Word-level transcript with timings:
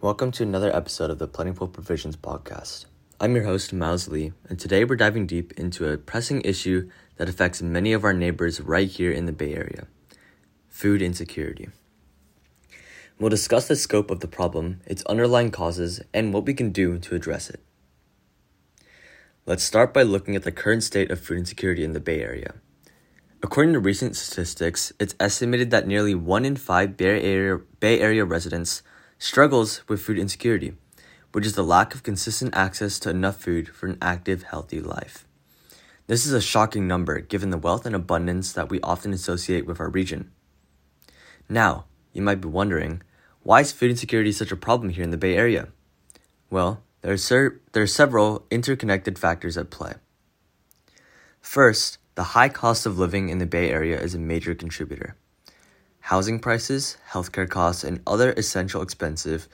Welcome 0.00 0.30
to 0.32 0.44
another 0.44 0.74
episode 0.74 1.10
of 1.10 1.18
the 1.18 1.26
Plentiful 1.26 1.66
Provisions 1.66 2.16
podcast. 2.16 2.84
I'm 3.18 3.34
your 3.34 3.42
host, 3.42 3.72
Miles 3.72 4.06
Lee, 4.06 4.32
and 4.48 4.56
today 4.56 4.84
we're 4.84 4.94
diving 4.94 5.26
deep 5.26 5.52
into 5.58 5.88
a 5.88 5.98
pressing 5.98 6.40
issue 6.42 6.88
that 7.16 7.28
affects 7.28 7.62
many 7.62 7.92
of 7.92 8.04
our 8.04 8.12
neighbors 8.12 8.60
right 8.60 8.88
here 8.88 9.10
in 9.10 9.26
the 9.26 9.32
Bay 9.32 9.54
Area 9.54 9.88
food 10.68 11.02
insecurity. 11.02 11.70
We'll 13.18 13.28
discuss 13.28 13.66
the 13.66 13.74
scope 13.74 14.12
of 14.12 14.20
the 14.20 14.28
problem, 14.28 14.82
its 14.86 15.02
underlying 15.06 15.50
causes, 15.50 16.00
and 16.14 16.32
what 16.32 16.46
we 16.46 16.54
can 16.54 16.70
do 16.70 17.00
to 17.00 17.16
address 17.16 17.50
it. 17.50 17.58
Let's 19.46 19.64
start 19.64 19.92
by 19.92 20.04
looking 20.04 20.36
at 20.36 20.44
the 20.44 20.52
current 20.52 20.84
state 20.84 21.10
of 21.10 21.18
food 21.18 21.38
insecurity 21.38 21.82
in 21.82 21.92
the 21.92 21.98
Bay 21.98 22.22
Area. 22.22 22.54
According 23.42 23.72
to 23.72 23.80
recent 23.80 24.14
statistics, 24.14 24.92
it's 25.00 25.16
estimated 25.18 25.72
that 25.72 25.88
nearly 25.88 26.14
one 26.14 26.44
in 26.44 26.54
five 26.54 26.96
Bay 26.96 27.20
Area, 27.20 27.58
Bay 27.80 27.98
Area 27.98 28.24
residents 28.24 28.82
struggles 29.18 29.82
with 29.88 30.00
food 30.00 30.18
insecurity, 30.18 30.74
which 31.32 31.44
is 31.44 31.54
the 31.54 31.64
lack 31.64 31.94
of 31.94 32.02
consistent 32.02 32.54
access 32.56 32.98
to 33.00 33.10
enough 33.10 33.36
food 33.36 33.68
for 33.68 33.86
an 33.86 33.98
active, 34.00 34.44
healthy 34.44 34.80
life. 34.80 35.26
This 36.06 36.24
is 36.24 36.32
a 36.32 36.40
shocking 36.40 36.86
number 36.86 37.20
given 37.20 37.50
the 37.50 37.58
wealth 37.58 37.84
and 37.84 37.94
abundance 37.94 38.52
that 38.52 38.70
we 38.70 38.80
often 38.80 39.12
associate 39.12 39.66
with 39.66 39.80
our 39.80 39.90
region. 39.90 40.30
Now, 41.48 41.84
you 42.12 42.22
might 42.22 42.40
be 42.40 42.48
wondering, 42.48 43.02
why 43.42 43.60
is 43.60 43.72
food 43.72 43.90
insecurity 43.90 44.32
such 44.32 44.52
a 44.52 44.56
problem 44.56 44.90
here 44.90 45.04
in 45.04 45.10
the 45.10 45.16
Bay 45.18 45.36
Area? 45.36 45.68
Well, 46.50 46.82
there 47.02 47.12
are, 47.12 47.18
ser- 47.18 47.60
there 47.72 47.82
are 47.82 47.86
several 47.86 48.46
interconnected 48.50 49.18
factors 49.18 49.58
at 49.58 49.70
play. 49.70 49.94
First, 51.40 51.98
the 52.14 52.34
high 52.34 52.48
cost 52.48 52.86
of 52.86 52.98
living 52.98 53.28
in 53.28 53.38
the 53.38 53.46
Bay 53.46 53.70
Area 53.70 54.00
is 54.00 54.14
a 54.14 54.18
major 54.18 54.54
contributor. 54.54 55.16
Housing 56.00 56.38
prices, 56.38 56.96
healthcare 57.10 57.48
costs, 57.48 57.84
and 57.84 58.00
other 58.06 58.32
essential 58.32 58.82
expenses 58.82 59.48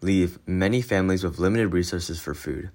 leave 0.00 0.38
many 0.46 0.80
families 0.80 1.24
with 1.24 1.38
limited 1.38 1.68
resources 1.68 2.20
for 2.20 2.34
food. 2.34 2.70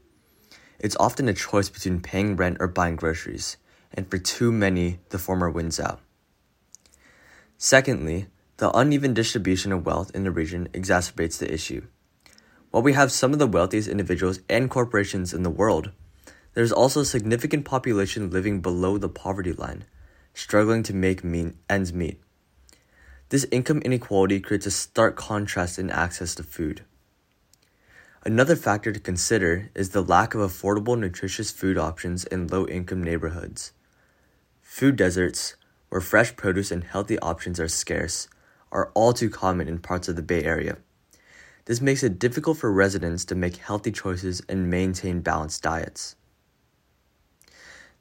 It's 0.80 0.98
often 1.00 1.28
a 1.28 1.34
choice 1.34 1.70
between 1.70 2.02
paying 2.02 2.36
rent 2.36 2.58
or 2.60 2.68
buying 2.68 2.96
groceries, 2.96 3.58
and 3.94 4.10
for 4.10 4.18
too 4.18 4.52
many, 4.52 5.00
the 5.10 5.18
former 5.18 5.50
wins 5.50 5.80
out. 5.80 6.02
Secondly, 7.58 8.28
the 8.58 8.72
uneven 8.78 9.14
distribution 9.14 9.72
of 9.72 9.86
wealth 9.86 10.12
in 10.14 10.24
the 10.24 10.32
region 10.32 10.68
exacerbates 10.74 11.38
the 11.38 11.52
issue. 11.52 11.86
While 12.72 12.84
we 12.84 12.94
have 12.94 13.12
some 13.12 13.34
of 13.34 13.40
the 13.40 13.48
wealthiest 13.48 13.88
individuals 13.88 14.40
and 14.50 14.70
corporations 14.70 15.34
in 15.34 15.44
the 15.44 15.50
world, 15.50 15.92
there 16.54 16.64
is 16.64 16.72
also 16.72 17.02
a 17.02 17.06
significant 17.06 17.66
population 17.66 18.30
living 18.30 18.62
below 18.62 18.98
the 18.98 19.10
poverty 19.10 19.54
line, 19.54 19.86
struggling 20.34 20.84
to 20.84 20.94
make 20.94 21.24
ends 21.70 21.94
meet. 21.94 22.20
This 23.30 23.46
income 23.52 23.82
inequality 23.84 24.40
creates 24.40 24.66
a 24.66 24.72
stark 24.72 25.18
contrast 25.18 25.78
in 25.78 25.90
access 25.90 26.34
to 26.36 26.44
food. 26.44 26.86
Another 28.24 28.56
factor 28.56 28.92
to 28.92 29.00
consider 29.00 29.70
is 29.76 29.90
the 29.90 30.02
lack 30.02 30.34
of 30.34 30.42
affordable, 30.42 30.98
nutritious 30.98 31.52
food 31.52 31.78
options 31.78 32.24
in 32.26 32.48
low 32.48 32.66
income 32.68 33.04
neighborhoods. 33.04 33.74
Food 34.62 34.96
deserts, 34.96 35.56
where 35.90 36.02
fresh 36.02 36.36
produce 36.36 36.72
and 36.72 36.86
healthy 36.86 37.20
options 37.20 37.60
are 37.60 37.68
scarce, 37.68 38.30
are 38.72 38.92
all 38.94 39.12
too 39.14 39.30
common 39.30 39.68
in 39.68 39.80
parts 39.80 40.08
of 40.08 40.16
the 40.16 40.22
Bay 40.22 40.44
Area. 40.44 40.78
This 41.66 41.82
makes 41.82 42.04
it 42.04 42.20
difficult 42.20 42.58
for 42.58 42.72
residents 42.72 43.26
to 43.26 43.36
make 43.36 43.58
healthy 43.58 43.92
choices 43.92 44.42
and 44.48 44.70
maintain 44.70 45.20
balanced 45.20 45.64
diets. 45.64 46.16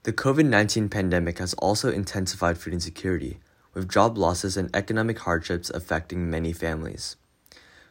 The 0.04 0.12
COVID 0.12 0.46
19 0.46 0.88
pandemic 0.88 1.38
has 1.38 1.54
also 1.54 1.90
intensified 1.90 2.58
food 2.58 2.74
insecurity, 2.74 3.40
with 3.76 3.90
job 3.90 4.16
losses 4.16 4.56
and 4.56 4.74
economic 4.74 5.18
hardships 5.20 5.68
affecting 5.68 6.30
many 6.30 6.50
families. 6.50 7.16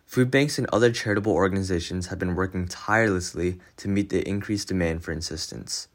Food 0.03 0.31
banks 0.31 0.57
and 0.57 0.67
other 0.73 0.91
charitable 0.91 1.31
organizations 1.31 2.07
have 2.07 2.17
been 2.17 2.33
working 2.33 2.67
tirelessly 2.67 3.59
to 3.77 3.87
meet 3.87 4.09
the 4.09 4.27
increased 4.27 4.67
demand 4.67 5.03
for 5.03 5.11
assistance. 5.11 5.87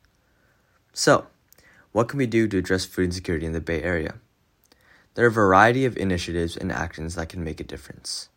So, 0.93 1.27
what 1.91 2.09
can 2.09 2.19
we 2.19 2.27
do 2.27 2.47
to 2.47 2.59
address 2.59 2.85
food 2.85 3.07
insecurity 3.07 3.47
in 3.47 3.53
the 3.53 3.61
Bay 3.61 3.83
Area? 3.83 4.15
There 5.15 5.25
are 5.25 5.29
a 5.29 5.33
variety 5.33 5.85
of 5.85 5.97
initiatives 5.97 6.57
and 6.57 6.71
actions 6.71 7.17
that 7.17 7.29
can 7.29 7.43
make 7.43 7.59
a 7.59 7.65
difference. 7.65 8.29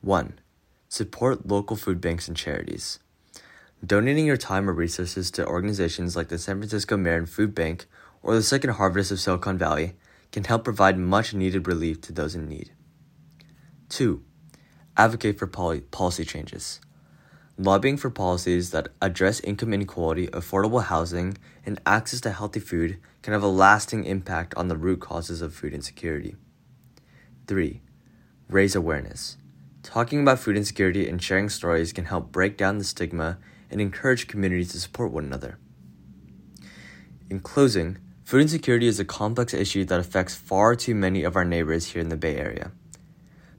1. 0.00 0.40
Support 0.88 1.46
local 1.46 1.76
food 1.76 2.00
banks 2.00 2.26
and 2.26 2.36
charities. 2.36 2.98
Donating 3.86 4.26
your 4.26 4.36
time 4.36 4.68
or 4.68 4.72
resources 4.72 5.30
to 5.32 5.46
organizations 5.46 6.16
like 6.16 6.28
the 6.28 6.38
San 6.38 6.58
Francisco 6.58 6.96
Marin 6.96 7.26
Food 7.26 7.54
Bank 7.54 7.86
or 8.20 8.34
the 8.34 8.42
Second 8.42 8.70
Harvest 8.70 9.12
of 9.12 9.20
Silicon 9.20 9.56
Valley 9.56 9.94
can 10.32 10.44
help 10.44 10.64
provide 10.64 10.98
much 10.98 11.34
needed 11.34 11.68
relief 11.68 12.00
to 12.00 12.12
those 12.12 12.34
in 12.34 12.48
need. 12.48 12.72
2. 13.90 14.24
Advocate 14.96 15.38
for 15.38 15.46
poly- 15.46 15.82
policy 15.82 16.24
changes. 16.24 16.80
Lobbying 17.58 17.98
for 17.98 18.08
policies 18.08 18.70
that 18.70 18.88
address 19.02 19.38
income 19.40 19.74
inequality, 19.74 20.26
affordable 20.28 20.84
housing, 20.84 21.36
and 21.66 21.80
access 21.84 22.20
to 22.22 22.32
healthy 22.32 22.60
food 22.60 22.98
can 23.20 23.34
have 23.34 23.42
a 23.42 23.46
lasting 23.46 24.04
impact 24.04 24.54
on 24.56 24.68
the 24.68 24.76
root 24.76 25.00
causes 25.00 25.42
of 25.42 25.54
food 25.54 25.74
insecurity. 25.74 26.34
3. 27.46 27.82
Raise 28.48 28.74
awareness. 28.74 29.36
Talking 29.82 30.22
about 30.22 30.38
food 30.38 30.56
insecurity 30.56 31.08
and 31.08 31.22
sharing 31.22 31.48
stories 31.48 31.92
can 31.92 32.06
help 32.06 32.32
break 32.32 32.56
down 32.56 32.78
the 32.78 32.84
stigma 32.84 33.38
and 33.70 33.80
encourage 33.80 34.28
communities 34.28 34.72
to 34.72 34.80
support 34.80 35.12
one 35.12 35.24
another. 35.24 35.58
In 37.28 37.40
closing, 37.40 37.98
food 38.24 38.42
insecurity 38.42 38.86
is 38.86 39.00
a 39.00 39.04
complex 39.04 39.52
issue 39.54 39.84
that 39.84 40.00
affects 40.00 40.34
far 40.34 40.74
too 40.74 40.94
many 40.94 41.22
of 41.22 41.36
our 41.36 41.44
neighbors 41.44 41.92
here 41.92 42.02
in 42.02 42.08
the 42.08 42.16
Bay 42.16 42.36
Area. 42.36 42.72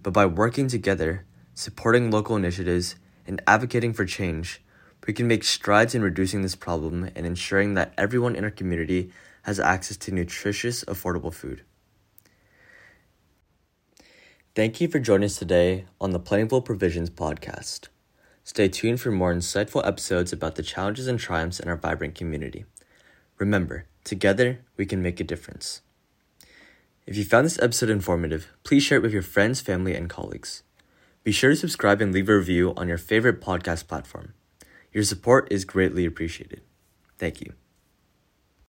But 0.01 0.13
by 0.13 0.25
working 0.25 0.67
together, 0.67 1.25
supporting 1.53 2.11
local 2.11 2.35
initiatives, 2.35 2.95
and 3.25 3.41
advocating 3.47 3.93
for 3.93 4.05
change, 4.05 4.61
we 5.07 5.13
can 5.13 5.27
make 5.27 5.43
strides 5.43 5.95
in 5.95 6.01
reducing 6.01 6.41
this 6.41 6.55
problem 6.55 7.09
and 7.15 7.25
ensuring 7.25 7.73
that 7.73 7.93
everyone 7.97 8.35
in 8.35 8.43
our 8.43 8.51
community 8.51 9.11
has 9.43 9.59
access 9.59 9.97
to 9.97 10.11
nutritious, 10.11 10.83
affordable 10.85 11.33
food. 11.33 11.63
Thank 14.55 14.79
you 14.79 14.87
for 14.87 14.99
joining 14.99 15.25
us 15.25 15.37
today 15.37 15.85
on 15.99 16.11
the 16.11 16.19
Plentiful 16.19 16.61
Provisions 16.61 17.09
podcast. 17.09 17.87
Stay 18.43 18.67
tuned 18.67 19.01
for 19.01 19.09
more 19.09 19.33
insightful 19.33 19.85
episodes 19.85 20.31
about 20.31 20.55
the 20.55 20.63
challenges 20.63 21.07
and 21.07 21.19
triumphs 21.19 21.59
in 21.59 21.67
our 21.67 21.77
vibrant 21.77 22.13
community. 22.13 22.65
Remember, 23.39 23.87
together 24.03 24.59
we 24.77 24.85
can 24.85 25.01
make 25.01 25.19
a 25.19 25.23
difference. 25.23 25.81
If 27.05 27.17
you 27.17 27.25
found 27.25 27.45
this 27.45 27.59
episode 27.61 27.89
informative, 27.89 28.47
please 28.63 28.83
share 28.83 28.97
it 28.97 29.01
with 29.01 29.13
your 29.13 29.21
friends, 29.21 29.59
family, 29.59 29.93
and 29.95 30.09
colleagues. 30.09 30.63
Be 31.23 31.31
sure 31.31 31.51
to 31.51 31.55
subscribe 31.55 32.01
and 32.01 32.13
leave 32.13 32.29
a 32.29 32.37
review 32.37 32.73
on 32.75 32.87
your 32.87 32.97
favorite 32.97 33.41
podcast 33.41 33.87
platform. 33.87 34.33
Your 34.91 35.03
support 35.03 35.47
is 35.51 35.65
greatly 35.65 36.05
appreciated. 36.05 36.61
Thank 37.17 37.41
you. 37.41 37.53